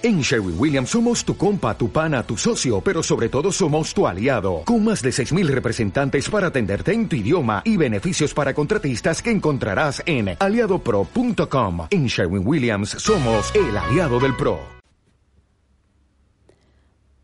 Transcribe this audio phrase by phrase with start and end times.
[0.00, 4.06] En Sherwin Williams somos tu compa, tu pana, tu socio, pero sobre todo somos tu
[4.06, 9.20] aliado, con más de 6.000 representantes para atenderte en tu idioma y beneficios para contratistas
[9.20, 11.88] que encontrarás en aliadopro.com.
[11.90, 14.60] En Sherwin Williams somos el aliado del PRO.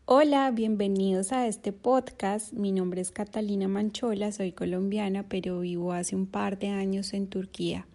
[0.03, 2.51] Hola, bienvenidos a este podcast.
[2.51, 7.27] Mi nombre es Catalina Manchola, soy colombiana, pero vivo hace un par de años en
[7.27, 7.87] Turquía.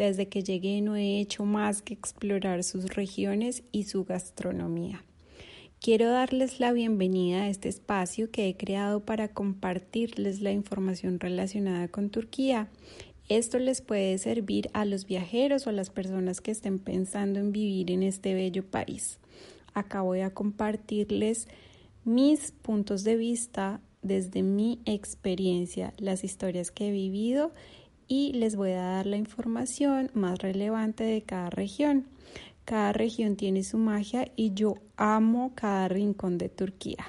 [0.00, 5.04] Desde que llegué no he hecho más que explorar sus regiones y su gastronomía.
[5.78, 11.88] Quiero darles la bienvenida a este espacio que he creado para compartirles la información relacionada
[11.88, 12.70] con Turquía.
[13.28, 17.52] Esto les puede servir a los viajeros o a las personas que estén pensando en
[17.52, 19.18] vivir en este bello país.
[19.74, 21.46] Acá voy a compartirles
[22.06, 27.52] mis puntos de vista desde mi experiencia, las historias que he vivido
[28.10, 32.06] y les voy a dar la información más relevante de cada región.
[32.64, 37.06] Cada región tiene su magia y yo amo cada rincón de Turquía.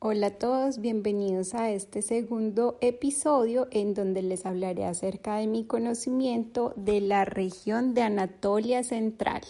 [0.00, 5.64] Hola a todos, bienvenidos a este segundo episodio en donde les hablaré acerca de mi
[5.64, 9.42] conocimiento de la región de Anatolia Central.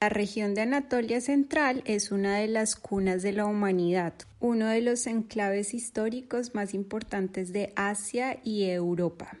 [0.00, 4.82] La región de Anatolia Central es una de las cunas de la humanidad, uno de
[4.82, 9.38] los enclaves históricos más importantes de Asia y Europa.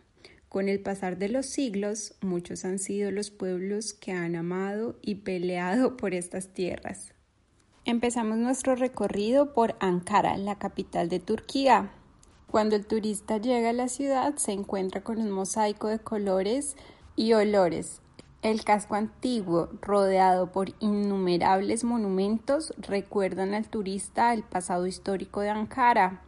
[0.48, 5.16] Con el pasar de los siglos, muchos han sido los pueblos que han amado y
[5.16, 7.12] peleado por estas tierras.
[7.84, 11.90] Empezamos nuestro recorrido por Ankara, la capital de Turquía.
[12.50, 16.76] Cuando el turista llega a la ciudad se encuentra con un mosaico de colores
[17.16, 18.00] y olores,
[18.44, 26.20] el casco antiguo, rodeado por innumerables monumentos, recuerdan al turista el pasado histórico de Ankara,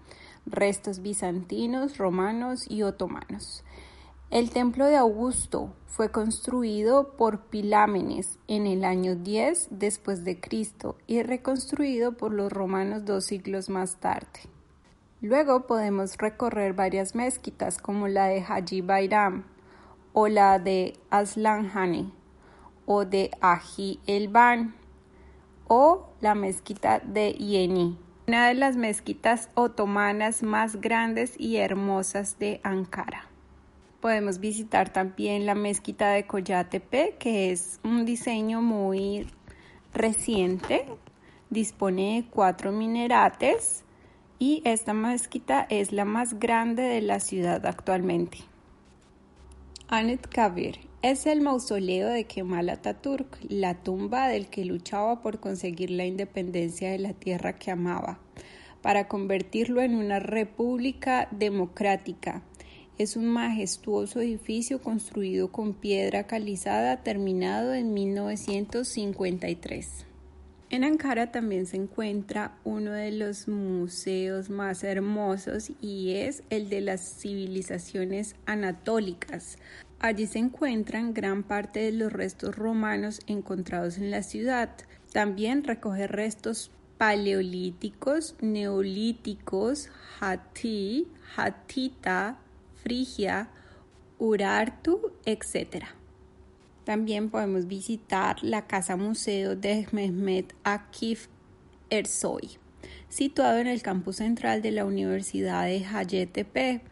[0.47, 3.64] restos bizantinos, romanos y otomanos.
[4.31, 10.97] El templo de Augusto fue construido por Pilámenes en el año 10 después de Cristo
[11.06, 14.41] y reconstruido por los romanos dos siglos más tarde.
[15.20, 19.45] Luego podemos recorrer varias mezquitas como la de Haji Bayram,
[20.18, 22.10] o la de Aslanhane
[22.86, 24.74] o de Aji Elban
[25.68, 32.62] o la mezquita de Yeni, una de las mezquitas otomanas más grandes y hermosas de
[32.62, 33.27] Ankara.
[34.00, 39.28] Podemos visitar también la mezquita de Koyatepe, que es un diseño muy
[39.92, 40.86] reciente.
[41.50, 43.84] Dispone de cuatro minerates
[44.38, 48.38] y esta mezquita es la más grande de la ciudad actualmente.
[49.89, 55.92] Anet Kabir es el mausoleo de Kemal Atatürk, la tumba del que luchaba por conseguir
[55.92, 58.19] la independencia de la tierra que amaba,
[58.83, 62.42] para convertirlo en una república democrática.
[62.98, 70.05] Es un majestuoso edificio construido con piedra calizada terminado en 1953.
[70.68, 76.80] En Ankara también se encuentra uno de los museos más hermosos y es el de
[76.80, 79.58] las civilizaciones anatólicas.
[80.00, 84.70] Allí se encuentran gran parte de los restos romanos encontrados en la ciudad.
[85.12, 89.88] También recoge restos paleolíticos, neolíticos,
[90.20, 91.06] Hatti,
[91.36, 92.38] Hatita,
[92.83, 93.50] Frigia,
[94.18, 95.84] Urartu, etc.
[96.86, 101.27] También podemos visitar la Casa Museo de Mehmet Akif
[101.91, 102.58] Ersoy,
[103.08, 106.83] situado en el campus central de la Universidad de Hacettepe.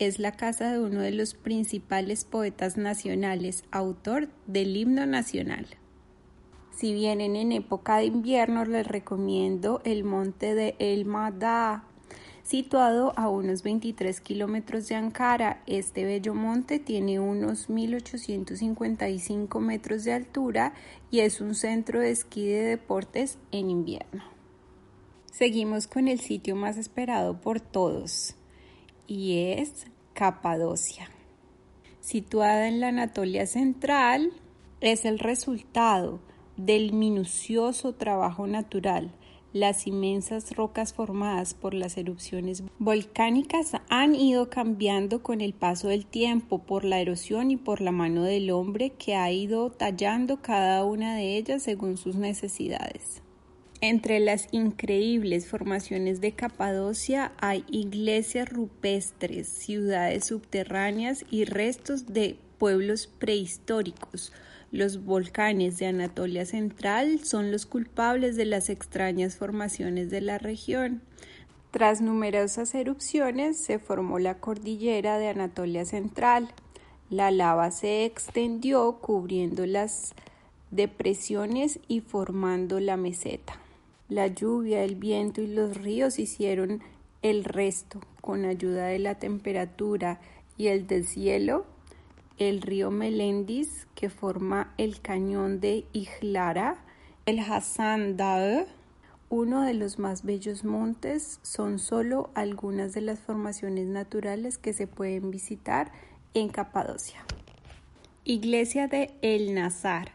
[0.00, 5.68] Es la casa de uno de los principales poetas nacionales, autor del himno nacional.
[6.76, 11.84] Si vienen en época de invierno, les recomiendo el monte de El Madá,
[12.46, 20.12] Situado a unos 23 kilómetros de Ankara, este bello monte tiene unos 1855 metros de
[20.12, 20.72] altura
[21.10, 24.22] y es un centro de esquí de deportes en invierno.
[25.32, 28.36] Seguimos con el sitio más esperado por todos
[29.08, 31.10] y es Capadocia.
[31.98, 34.30] Situada en la Anatolia Central,
[34.80, 36.20] es el resultado
[36.56, 39.10] del minucioso trabajo natural
[39.60, 46.06] las inmensas rocas formadas por las erupciones volcánicas han ido cambiando con el paso del
[46.06, 50.84] tiempo por la erosión y por la mano del hombre que ha ido tallando cada
[50.84, 53.22] una de ellas según sus necesidades.
[53.80, 63.06] Entre las increíbles formaciones de Capadocia hay iglesias rupestres, ciudades subterráneas y restos de pueblos
[63.06, 64.32] prehistóricos,
[64.76, 71.00] los volcanes de Anatolia Central son los culpables de las extrañas formaciones de la región.
[71.70, 76.48] Tras numerosas erupciones se formó la cordillera de Anatolia Central.
[77.08, 80.14] La lava se extendió cubriendo las
[80.70, 83.58] depresiones y formando la meseta.
[84.10, 86.82] La lluvia, el viento y los ríos hicieron
[87.22, 90.20] el resto con ayuda de la temperatura
[90.58, 91.64] y el deshielo.
[92.38, 96.76] El río Melendis, que forma el cañón de Ijlara,
[97.24, 98.66] el Hassan Dae,
[99.30, 104.86] uno de los más bellos montes, son solo algunas de las formaciones naturales que se
[104.86, 105.90] pueden visitar
[106.34, 107.24] en Capadocia.
[108.24, 110.12] Iglesia de El Nazar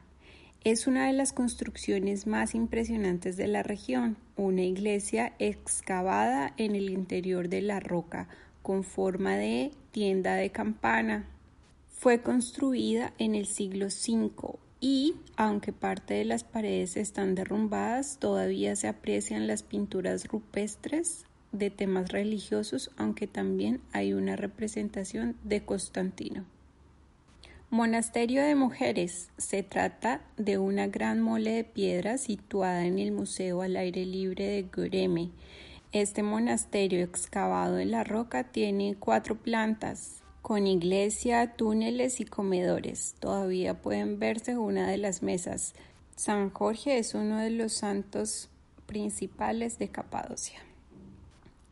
[0.63, 6.91] es una de las construcciones más impresionantes de la región, una iglesia excavada en el
[6.91, 8.27] interior de la roca
[8.61, 11.25] con forma de tienda de campana.
[12.01, 18.75] Fue construida en el siglo V y, aunque parte de las paredes están derrumbadas, todavía
[18.75, 26.43] se aprecian las pinturas rupestres de temas religiosos, aunque también hay una representación de Constantino.
[27.69, 29.29] Monasterio de Mujeres.
[29.37, 34.47] Se trata de una gran mole de piedra situada en el Museo al Aire Libre
[34.47, 35.29] de Göreme.
[35.91, 43.15] Este monasterio excavado en la roca tiene cuatro plantas, con iglesia, túneles y comedores.
[43.19, 45.73] Todavía pueden verse una de las mesas.
[46.15, 48.49] San Jorge es uno de los santos
[48.85, 50.59] principales de Capadocia.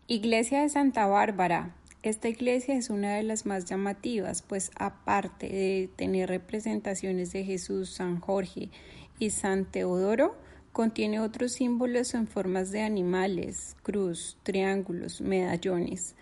[0.08, 1.76] Iglesia de Santa Bárbara.
[2.02, 7.90] Esta iglesia es una de las más llamativas, pues aparte de tener representaciones de Jesús,
[7.90, 8.70] San Jorge
[9.20, 10.36] y San Teodoro,
[10.72, 16.16] contiene otros símbolos en formas de animales, cruz, triángulos, medallones,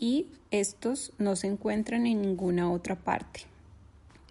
[0.00, 3.42] y estos no se encuentran en ninguna otra parte.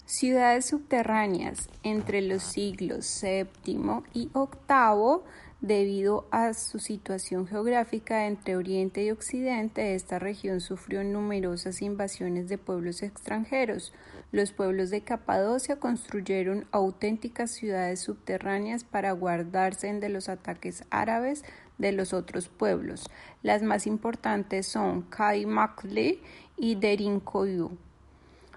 [0.06, 5.21] Ciudades subterráneas entre los siglos VII y VIII
[5.62, 12.57] Debido a su situación geográfica entre Oriente y Occidente, esta región sufrió numerosas invasiones de
[12.57, 13.92] pueblos extranjeros.
[14.31, 21.44] Los pueblos de Capadocia construyeron auténticas ciudades subterráneas para guardarse de los ataques árabes
[21.80, 23.10] de los otros pueblos.
[23.42, 26.22] Las más importantes son Kaimakli
[26.58, 27.72] y Derinkoyu,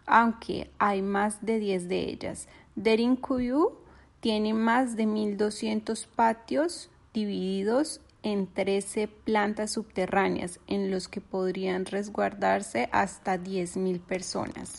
[0.04, 2.48] aunque hay más de 10 de ellas.
[2.74, 3.72] Derinkoyu
[4.20, 12.88] tiene más de 1.200 patios divididos en 13 plantas subterráneas en los que podrían resguardarse
[12.92, 14.78] hasta 10.000 personas.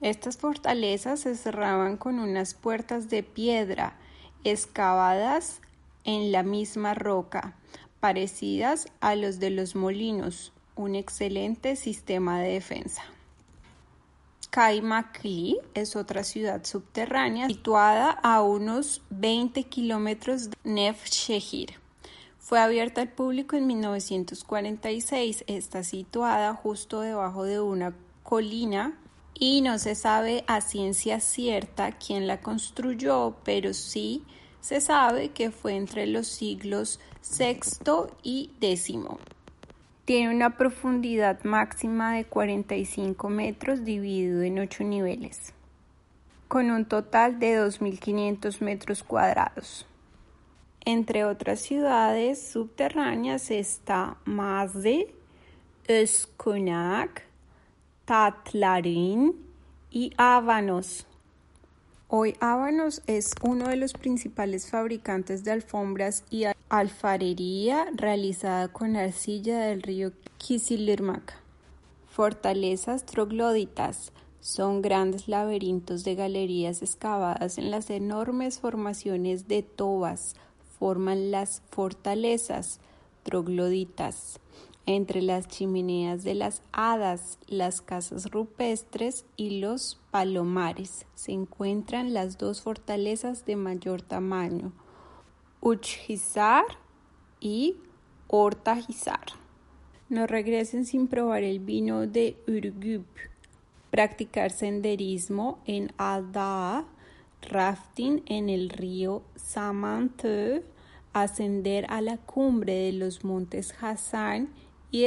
[0.00, 3.96] Estas fortalezas se cerraban con unas puertas de piedra
[4.42, 5.60] excavadas
[6.04, 7.56] en la misma roca,
[8.00, 13.02] parecidas a los de los molinos, un excelente sistema de defensa.
[14.50, 21.74] Kaimakli es otra ciudad subterránea situada a unos 20 kilómetros de Nefshehir.
[22.38, 25.44] Fue abierta al público en 1946.
[25.48, 28.96] Está situada justo debajo de una colina
[29.34, 34.22] y no se sabe a ciencia cierta quién la construyó, pero sí
[34.64, 36.98] se sabe que fue entre los siglos
[37.38, 38.96] VI y X.
[40.06, 45.52] Tiene una profundidad máxima de 45 metros dividido en 8 niveles,
[46.48, 49.86] con un total de 2.500 metros cuadrados.
[50.86, 55.14] Entre otras ciudades subterráneas está Mazde,
[55.88, 57.22] Özkonak,
[58.06, 59.34] Tatlarin
[59.90, 61.06] y Ábanos.
[62.16, 69.58] Hoy Ábanos es uno de los principales fabricantes de alfombras y alfarería realizada con arcilla
[69.58, 71.34] del río Kisilirmaca.
[72.06, 80.36] Fortalezas trogloditas son grandes laberintos de galerías excavadas en las enormes formaciones de tobas.
[80.78, 82.78] Forman las fortalezas
[83.24, 84.38] trogloditas
[84.86, 91.06] entre las chimeneas de las hadas, las casas rupestres y los palomares.
[91.14, 94.72] Se encuentran las dos fortalezas de mayor tamaño,
[95.60, 96.64] Uchhizar
[97.40, 97.76] y
[98.26, 99.24] Ortahizar.
[100.10, 103.06] No regresen sin probar el vino de Urgup.
[103.90, 106.84] Practicar senderismo en Aldaa,
[107.40, 110.64] rafting en el río Samanthe,
[111.14, 114.50] ascender a la cumbre de los montes Hassan
[114.96, 115.06] y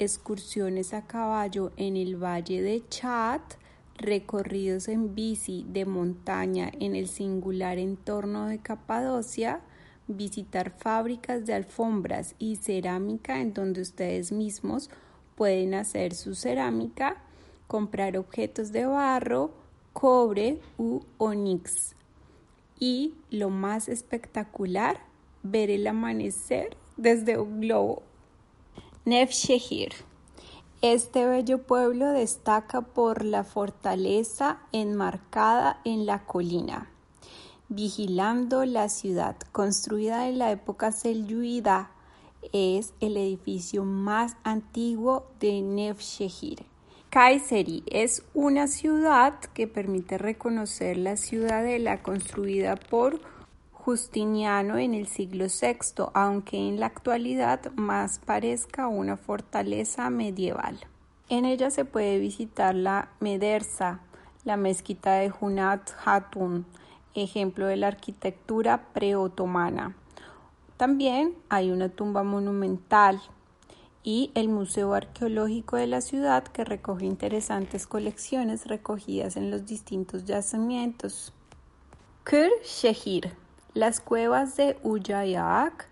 [0.00, 3.40] excursiones a caballo en el valle de Chat,
[3.96, 9.60] recorridos en bici de montaña en el singular entorno de Capadocia,
[10.08, 14.90] visitar fábricas de alfombras y cerámica en donde ustedes mismos
[15.36, 17.22] pueden hacer su cerámica,
[17.68, 19.52] comprar objetos de barro,
[19.92, 21.94] cobre u onix.
[22.80, 24.98] Y lo más espectacular,
[25.44, 28.02] ver el amanecer desde un globo.
[29.06, 29.92] Nefshehir
[30.80, 36.88] Este bello pueblo destaca por la fortaleza enmarcada en la colina,
[37.68, 41.90] vigilando la ciudad, construida en la época selyúcida,
[42.54, 46.64] es el edificio más antiguo de Nevşehir.
[47.10, 53.20] Kayseri es una ciudad que permite reconocer la ciudadela construida por
[53.84, 60.80] Justiniano en el siglo VI, aunque en la actualidad más parezca una fortaleza medieval.
[61.28, 64.00] En ella se puede visitar la Medersa,
[64.44, 66.64] la mezquita de Hunat Hatun,
[67.14, 69.94] ejemplo de la arquitectura preotomana.
[70.78, 73.20] También hay una tumba monumental
[74.02, 80.24] y el Museo Arqueológico de la ciudad que recoge interesantes colecciones recogidas en los distintos
[80.24, 81.34] yacimientos.
[82.24, 82.50] Kır
[83.74, 85.88] las cuevas de Uyayak,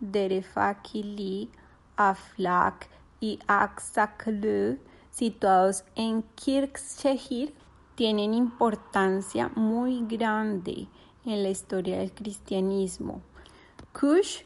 [0.00, 1.50] Derefakili,
[1.96, 2.88] Aflak
[3.20, 4.78] y Aksaklı,
[5.10, 7.54] situados en Kirkshehir,
[7.94, 10.86] tienen importancia muy grande
[11.24, 13.22] en la historia del cristianismo.
[13.98, 14.42] Kush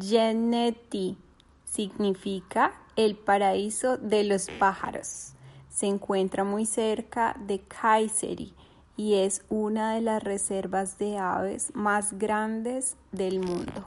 [0.00, 1.18] Geneti
[1.66, 5.34] significa el paraíso de los pájaros.
[5.68, 8.54] Se encuentra muy cerca de Kayseri
[8.96, 13.86] y es una de las reservas de aves más grandes del mundo.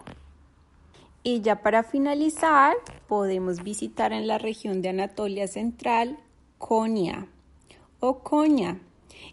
[1.23, 2.75] Y ya para finalizar,
[3.07, 6.17] podemos visitar en la región de Anatolia Central
[6.57, 7.27] Konya
[7.99, 8.79] o Konya,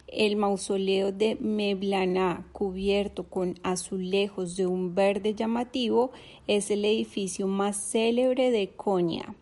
[0.07, 6.11] el mausoleo de Mevlana, cubierto con azulejos de un verde llamativo,
[6.47, 9.35] es el edificio más célebre de Konya.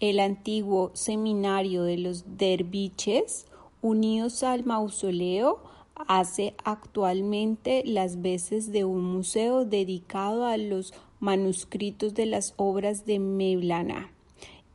[0.00, 3.46] El antiguo seminario de los derviches,
[3.82, 5.60] unidos al mausoleo,
[6.06, 13.18] hace actualmente las veces de un museo dedicado a los manuscritos de las obras de
[13.18, 14.12] Mevlana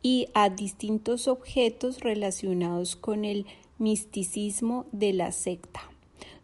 [0.02, 3.46] y a distintos objetos relacionados con el
[3.78, 5.82] misticismo de la secta.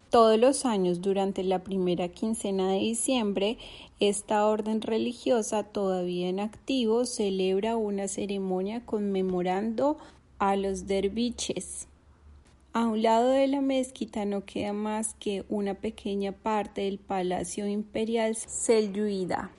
[0.09, 3.57] Todos los años durante la primera quincena de diciembre,
[3.99, 9.97] esta orden religiosa todavía en activo celebra una ceremonia conmemorando
[10.39, 11.87] a los derviches.
[12.71, 17.67] A un lado de la mezquita no queda más que una pequeña parte del Palacio
[17.67, 19.49] Imperial Selyuida.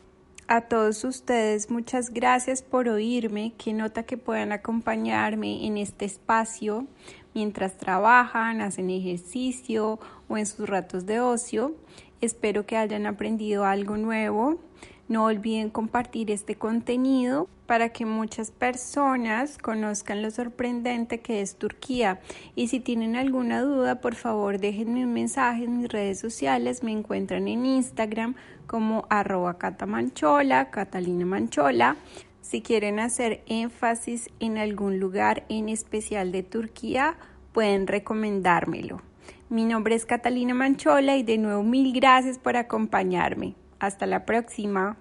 [0.46, 3.52] A todos ustedes, muchas gracias por oírme.
[3.58, 6.86] Qué nota que puedan acompañarme en este espacio
[7.34, 9.98] mientras trabajan, hacen ejercicio
[10.28, 11.74] o en sus ratos de ocio.
[12.20, 14.60] Espero que hayan aprendido algo nuevo.
[15.08, 22.18] No olviden compartir este contenido para que muchas personas conozcan lo sorprendente que es Turquía.
[22.56, 26.82] Y si tienen alguna duda, por favor déjenme un mensaje en mis redes sociales.
[26.82, 28.34] Me encuentran en Instagram
[28.66, 31.96] como arroba catamanchola, Catalina Manchola.
[32.40, 37.18] Si quieren hacer énfasis en algún lugar en especial de Turquía,
[37.52, 39.00] pueden recomendármelo.
[39.48, 43.54] Mi nombre es Catalina Manchola y de nuevo mil gracias por acompañarme.
[43.78, 44.96] Hasta la próxima.